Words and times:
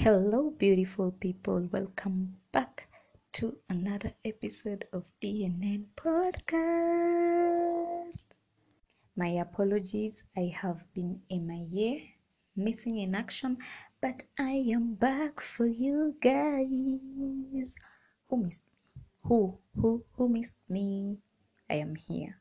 Hello, 0.00 0.50
beautiful 0.50 1.10
people. 1.10 1.68
Welcome 1.72 2.36
back 2.52 2.86
to 3.32 3.58
another 3.68 4.12
episode 4.24 4.86
of 4.92 5.10
DNN 5.20 5.86
Podcast. 5.96 7.16
My 9.16 9.26
apologies, 9.26 10.22
I 10.36 10.52
have 10.54 10.86
been 10.94 11.22
MIA, 11.28 12.12
missing 12.54 13.00
in 13.00 13.16
action, 13.16 13.58
but 14.00 14.22
I 14.38 14.70
am 14.72 14.94
back 14.94 15.40
for 15.40 15.66
you 15.66 16.14
guys. 16.20 17.74
Who 18.28 18.36
missed 18.36 18.62
me? 18.62 19.02
Who? 19.24 19.58
Who? 19.74 20.04
Who 20.12 20.28
missed 20.28 20.58
me? 20.68 21.18
I 21.68 21.74
am 21.74 21.96
here. 21.96 22.40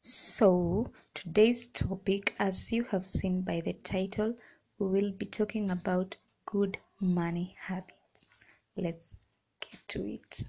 So, 0.00 0.90
today's 1.14 1.68
topic, 1.68 2.34
as 2.40 2.72
you 2.72 2.82
have 2.82 3.06
seen 3.06 3.42
by 3.42 3.60
the 3.60 3.74
title, 3.74 4.36
we 4.80 4.88
will 4.88 5.12
be 5.12 5.26
talking 5.26 5.70
about 5.70 6.16
good 6.46 6.78
money 7.00 7.56
habits. 7.58 8.28
Let's 8.76 9.14
get 9.60 9.80
to 9.88 10.06
it. 10.06 10.44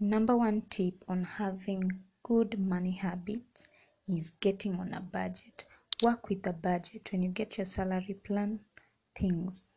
Number 0.00 0.36
one 0.36 0.62
tip 0.70 1.04
on 1.08 1.24
having 1.24 2.02
good 2.22 2.58
money 2.58 2.92
habits 2.92 3.68
is 4.08 4.32
getting 4.40 4.74
on 4.76 4.92
a 4.92 5.00
budget. 5.00 5.64
Work 6.02 6.28
with 6.28 6.46
a 6.46 6.52
budget. 6.52 7.10
When 7.12 7.22
you 7.22 7.28
get 7.30 7.56
your 7.58 7.64
salary 7.64 8.14
plan, 8.24 8.60
things. 9.14 9.68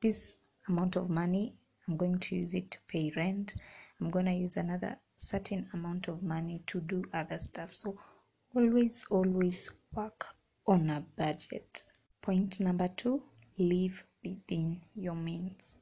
This 0.00 0.38
amount 0.68 0.96
of 0.96 1.10
money, 1.10 1.56
I'm 1.86 1.96
going 1.96 2.18
to 2.18 2.36
use 2.36 2.54
it 2.54 2.70
to 2.70 2.78
pay 2.88 3.12
rent. 3.16 3.54
I'm 4.00 4.10
going 4.10 4.26
to 4.26 4.32
use 4.32 4.56
another 4.56 4.98
certain 5.16 5.68
amount 5.72 6.08
of 6.08 6.22
money 6.22 6.62
to 6.68 6.80
do 6.80 7.02
other 7.12 7.38
stuff. 7.38 7.74
So 7.74 7.98
always, 8.54 9.04
always 9.10 9.70
work 9.92 10.26
on 10.66 10.90
a 10.90 11.04
budget. 11.16 11.84
Point 12.22 12.60
number 12.60 12.88
two 12.88 13.22
live 13.58 14.04
within 14.24 14.80
your 14.94 15.14
means. 15.14 15.76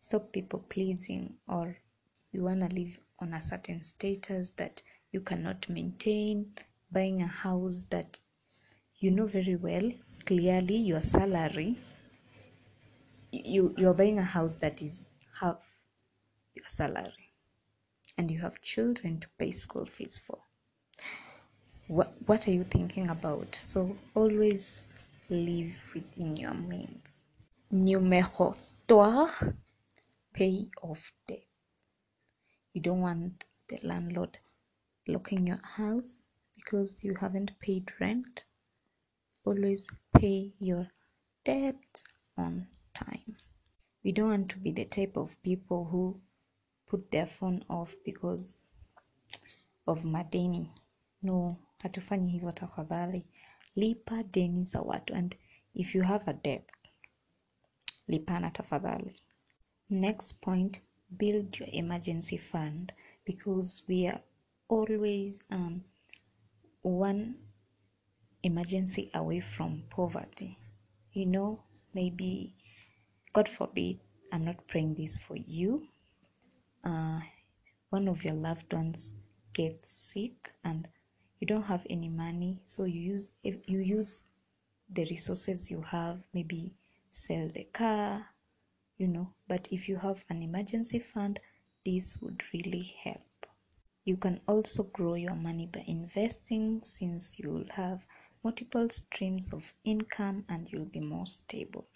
Stop 0.00 0.32
people 0.32 0.64
pleasing 0.68 1.34
or 1.48 1.76
you 2.32 2.42
want 2.42 2.60
to 2.60 2.74
live 2.74 2.98
on 3.20 3.34
a 3.34 3.40
certain 3.40 3.82
status 3.82 4.50
that 4.52 4.82
you 5.12 5.20
cannot 5.20 5.68
maintain, 5.68 6.54
buying 6.90 7.22
a 7.22 7.26
house 7.26 7.84
that 7.90 8.18
you 8.98 9.10
know 9.10 9.26
very 9.26 9.56
well 9.56 9.90
clearly 10.24 10.76
your 10.76 11.02
salary 11.02 11.76
you 13.32 13.74
you're 13.76 13.94
buying 13.94 14.18
a 14.18 14.22
house 14.22 14.56
that 14.56 14.80
is 14.82 15.10
half 15.40 15.76
your 16.54 16.68
salary 16.68 17.32
and 18.18 18.30
you 18.30 18.38
have 18.38 18.60
children 18.60 19.18
to 19.18 19.28
pay 19.38 19.50
school 19.50 19.86
fees 19.86 20.18
for. 20.18 20.38
What 21.88 22.14
what 22.26 22.46
are 22.46 22.52
you 22.52 22.64
thinking 22.64 23.08
about? 23.08 23.54
So 23.54 23.96
always 24.14 24.94
live 25.30 25.74
within 25.94 26.36
your 26.36 26.54
means 26.54 27.24
Numero 27.74 28.52
3 28.86 29.54
pay 30.34 30.70
off 30.82 31.10
debt. 31.26 31.46
You 32.74 32.82
don't 32.82 33.00
want 33.00 33.46
the 33.66 33.78
landlord 33.82 34.36
locking 35.08 35.46
your 35.46 35.60
house 35.64 36.22
because 36.54 37.02
you 37.02 37.14
haven't 37.14 37.58
paid 37.60 37.90
rent. 37.98 38.44
Always 39.46 39.88
pay 40.14 40.52
your 40.58 40.86
debts 41.46 42.06
on 42.36 42.68
time. 42.92 43.38
We 44.04 44.12
don't 44.12 44.28
want 44.28 44.50
to 44.50 44.58
be 44.58 44.72
the 44.72 44.84
type 44.84 45.16
of 45.16 45.42
people 45.42 45.86
who 45.86 46.20
put 46.86 47.10
their 47.10 47.26
phone 47.26 47.64
off 47.70 47.94
because 48.04 48.64
of 49.86 50.04
madeni. 50.04 50.68
No, 51.22 51.56
hatufanyi 51.78 52.30
hivyo 52.30 52.52
tafadhali. 52.52 53.26
Lipa 53.76 54.22
deni 54.22 54.64
za 54.64 54.82
watu 54.82 55.14
and 55.14 55.36
if 55.74 55.94
you 55.94 56.02
have 56.02 56.30
a 56.30 56.34
debt 56.34 56.70
lipana 58.12 58.48
tafadhali. 58.50 59.12
Next 59.90 60.40
point 60.42 60.80
build 61.16 61.58
your 61.58 61.68
emergency 61.72 62.38
fund 62.38 62.92
because 63.24 63.82
we 63.88 64.06
are 64.06 64.20
always 64.68 65.44
um, 65.50 65.84
one 66.82 67.34
emergency 68.42 69.10
away 69.14 69.40
from 69.40 69.82
poverty. 69.90 70.58
You 71.12 71.26
know 71.26 71.62
maybe 71.94 72.54
god 73.32 73.48
forbid 73.48 74.00
i'm 74.32 74.44
not 74.44 74.66
praying 74.66 74.94
this 74.94 75.16
for 75.16 75.36
you. 75.36 75.88
Uh, 76.84 77.20
one 77.90 78.08
of 78.08 78.24
your 78.24 78.34
loved 78.34 78.72
ones 78.72 79.14
gets 79.52 79.90
sick 79.90 80.50
and 80.64 80.88
you 81.38 81.46
don't 81.46 81.62
have 81.74 81.86
any 81.90 82.08
money 82.08 82.60
so 82.64 82.84
you 82.84 83.00
use 83.00 83.34
you 83.42 83.78
use 83.78 84.24
the 84.88 85.04
resources 85.10 85.70
you 85.70 85.80
have 85.82 86.18
maybe 86.32 86.74
sell 87.12 87.48
the 87.48 87.64
car, 87.64 88.26
you 88.96 89.06
know. 89.06 89.34
But 89.46 89.68
if 89.70 89.86
you 89.86 89.96
have 89.96 90.24
an 90.30 90.42
emergency 90.42 90.98
fund, 90.98 91.38
this 91.84 92.20
would 92.22 92.42
really 92.54 92.94
help. 93.04 93.46
You 94.04 94.16
can 94.16 94.40
also 94.48 94.84
grow 94.84 95.14
your 95.14 95.34
money 95.34 95.66
by 95.66 95.84
investing 95.86 96.82
since 96.82 97.38
you 97.38 97.50
will 97.52 97.68
have 97.74 98.06
multiple 98.42 98.88
streams 98.88 99.52
of 99.52 99.74
income 99.84 100.46
and 100.48 100.72
you'll 100.72 100.86
be 100.86 101.00
more 101.00 101.26
stable. 101.26 101.86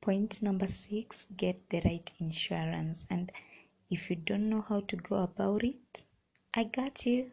Point 0.00 0.42
number 0.42 0.66
six 0.66 1.26
get 1.36 1.68
the 1.68 1.82
right 1.84 2.10
insurance. 2.18 3.06
And 3.10 3.30
if 3.90 4.08
you 4.08 4.16
don't 4.16 4.48
know 4.48 4.62
how 4.62 4.80
to 4.80 4.96
go 4.96 5.16
about 5.16 5.62
it, 5.62 6.04
I 6.54 6.64
got 6.64 7.04
you. 7.04 7.30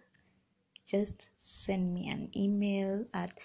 Just 0.85 1.29
send 1.37 1.93
me 1.93 2.09
an 2.09 2.29
email 2.35 3.07
at 3.13 3.39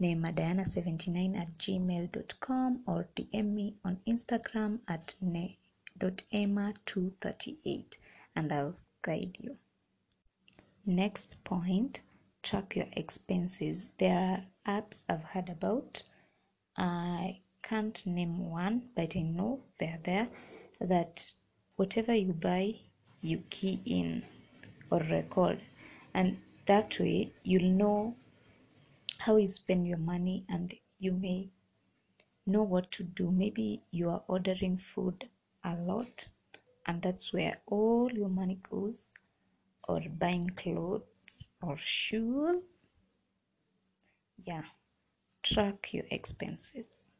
neemadiana79 0.00 1.36
at 1.36 1.48
gmail.com 1.58 2.82
or 2.86 3.08
DM 3.16 3.54
me 3.54 3.76
on 3.84 3.98
Instagram 4.06 4.78
at 4.88 5.16
ne.emma238 5.20 7.98
and 8.36 8.52
I'll 8.52 8.76
guide 9.02 9.36
you. 9.40 9.56
Next 10.86 11.42
point 11.44 12.00
track 12.44 12.76
your 12.76 12.86
expenses. 12.92 13.90
There 13.98 14.44
are 14.66 14.80
apps 14.80 15.06
I've 15.08 15.24
heard 15.24 15.48
about. 15.48 16.04
I 16.76 17.40
can't 17.62 18.06
name 18.06 18.50
one, 18.50 18.90
but 18.94 19.16
I 19.16 19.22
know 19.22 19.60
they're 19.78 19.98
there 20.02 20.28
that 20.80 21.32
whatever 21.76 22.14
you 22.14 22.34
buy, 22.34 22.74
you 23.22 23.42
key 23.48 23.80
in 23.86 24.24
or 24.90 25.00
record, 25.10 25.60
and 26.12 26.36
that 26.66 27.00
way 27.00 27.32
you'll 27.42 27.70
know 27.70 28.14
how 29.24 29.36
you 29.36 29.46
spend 29.46 29.88
your 29.88 29.98
money 29.98 30.44
and 30.50 30.74
you 30.98 31.12
may 31.12 31.50
know 32.46 32.62
what 32.62 32.90
to 32.92 33.02
do. 33.02 33.30
Maybe 33.30 33.82
you 33.90 34.10
are 34.10 34.22
ordering 34.28 34.76
food 34.76 35.30
a 35.64 35.74
lot 35.76 36.28
and 36.84 37.00
that's 37.00 37.32
where 37.32 37.56
all 37.66 38.12
your 38.12 38.28
money 38.28 38.60
goes 38.70 39.10
or 39.88 40.00
buying 40.18 40.50
clothes 40.50 41.44
or 41.62 41.76
shoes. 41.78 42.82
Yeah 44.36 44.64
track 45.42 45.94
your 45.94 46.04
expenses. 46.10 47.12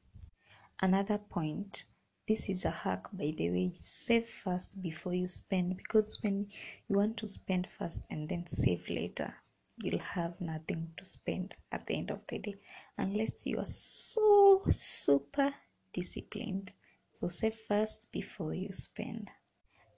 Another 0.80 1.18
point 1.18 1.84
this 2.28 2.50
is 2.50 2.66
a 2.66 2.70
hack 2.70 3.06
by 3.14 3.32
the 3.36 3.50
way 3.50 3.72
save 3.76 4.28
first 4.28 4.82
before 4.82 5.14
you 5.14 5.26
spend 5.26 5.76
because 5.78 6.22
when 6.22 6.48
you 6.88 6.96
want 6.96 7.16
to 7.18 7.26
spend 7.26 7.66
first 7.66 8.02
and 8.10 8.28
then 8.28 8.46
save 8.46 8.88
later 8.90 9.34
you'll 9.82 9.98
have 9.98 10.40
nothing 10.40 10.92
to 10.96 11.04
spend 11.04 11.54
at 11.72 11.86
the 11.86 11.94
end 11.94 12.10
of 12.10 12.24
the 12.28 12.38
day 12.38 12.54
unless 12.96 13.44
you 13.46 13.58
are 13.58 13.64
so 13.64 14.62
super 14.68 15.54
disciplined. 15.92 16.72
So 17.12 17.28
save 17.28 17.56
first 17.68 18.10
before 18.12 18.54
you 18.54 18.72
spend. 18.72 19.30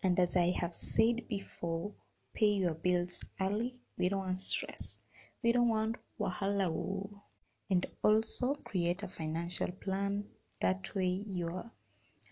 And 0.02 0.18
as 0.20 0.36
I 0.36 0.50
have 0.50 0.74
said 0.74 1.28
before, 1.28 1.92
pay 2.32 2.52
your 2.52 2.74
bills 2.74 3.24
early. 3.40 3.80
We 3.98 4.08
don't 4.08 4.20
want 4.20 4.40
stress. 4.40 5.02
We 5.42 5.52
don't 5.52 5.68
want 5.68 5.96
wahala. 6.20 7.20
And 7.70 7.86
also 8.02 8.54
create 8.54 9.02
a 9.02 9.08
financial 9.08 9.72
plan. 9.72 10.26
That 10.60 10.94
way 10.94 11.22
your 11.26 11.70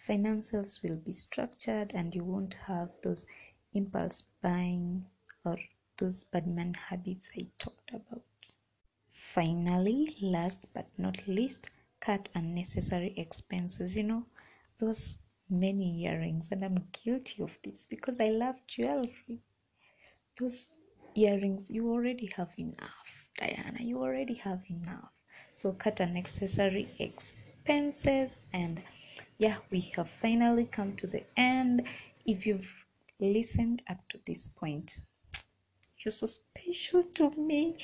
finances 0.07 0.81
will 0.83 0.97
be 0.97 1.13
structured 1.13 1.93
and 1.95 2.15
you 2.15 2.25
won't 2.25 2.55
have 2.67 2.91
those 3.03 3.27
impulse 3.73 4.23
buying 4.43 5.07
or 5.45 5.57
those 5.99 6.25
bad 6.25 6.47
man 6.47 6.75
habits 6.75 7.31
I 7.37 7.49
talked 7.59 7.93
about. 7.93 8.53
Finally, 9.11 10.17
last 10.21 10.69
but 10.75 10.87
not 10.99 11.27
least, 11.29 11.71
cut 12.01 12.29
unnecessary 12.35 13.15
expenses. 13.17 13.97
You 13.97 14.05
know, 14.05 14.27
those 14.79 15.27
many 15.49 16.03
earrings, 16.05 16.51
and 16.51 16.65
I'm 16.65 16.89
guilty 16.93 17.43
of 17.43 17.59
this 17.63 17.87
because 17.87 18.21
I 18.21 18.27
love 18.27 18.57
jewelry. 18.67 19.41
Those 20.39 20.79
earrings, 21.15 21.71
you 21.71 21.91
already 21.91 22.29
have 22.37 22.53
enough, 22.59 23.29
Diana. 23.37 23.79
You 23.81 24.01
already 24.03 24.35
have 24.35 24.63
enough. 24.69 25.11
So 25.53 25.73
cut 25.73 26.01
unnecessary 26.01 26.89
expenses, 26.99 28.41
and 28.53 28.83
yeah, 29.39 29.57
we 29.71 29.81
have 29.97 30.11
finally 30.11 30.67
come 30.67 30.97
to 30.97 31.07
the 31.07 31.25
end. 31.37 31.87
If 32.27 32.47
you've 32.47 32.87
listened 33.21 33.83
up 33.89 34.09
to 34.11 34.19
this 34.27 34.49
point, 34.49 35.05
you're 36.05 36.13
so 36.13 36.27
special 36.27 37.03
to 37.03 37.31
me. 37.31 37.77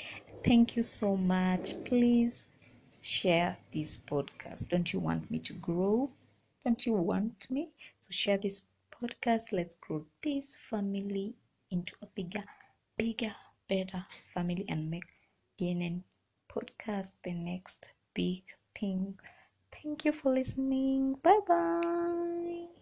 Thank 0.45 0.77
you 0.77 0.83
so 0.83 1.17
much. 1.17 1.75
Please 1.85 2.45
share 3.01 3.57
this 3.73 3.99
podcast. 3.99 4.69
Don't 4.69 4.93
you 4.93 5.01
want 5.01 5.31
me 5.31 5.39
to 5.41 5.53
grow? 5.55 6.11
Don't 6.65 6.85
you 6.87 6.95
want 6.95 7.51
me? 7.51 7.75
So 7.99 8.11
share 8.13 8.39
this 8.39 8.63
podcast. 8.93 9.53
Let's 9.53 9.75
grow 9.75 10.05
this 10.23 10.57
family 10.57 11.37
into 11.71 11.95
a 12.03 12.07
bigger, 12.07 12.45
bigger, 12.97 13.35
better 13.69 14.05
family 14.35 14.67
and 14.69 14.91
make 14.91 15.07
DNN 15.59 16.03
podcast 16.49 17.13
the 17.23 17.33
next 17.35 17.93
big 18.15 18.43
thing. 18.79 19.19
Thank 19.73 20.05
you 20.05 20.13
for 20.13 20.33
listening. 20.33 21.15
Bye 21.23 21.41
bye. 21.47 22.80